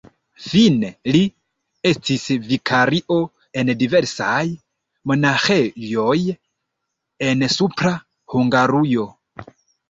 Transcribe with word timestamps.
Fine 0.43 0.87
li 1.15 1.19
estis 1.89 2.23
vikario 2.45 3.17
en 3.63 3.69
diversaj 3.81 4.39
monaĥejoj 5.11 6.17
en 7.29 7.45
Supra 7.59 7.93
Hungarujo. 8.37 9.07